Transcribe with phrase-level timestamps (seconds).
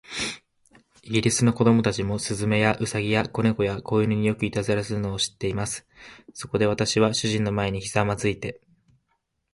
[1.03, 5.87] イギリスの子供たちも、雀や、兎や、小猫や、小犬に、よくいたずらをするのを知っています。
[6.33, 8.59] そこで、私は主人の前にひざまずいて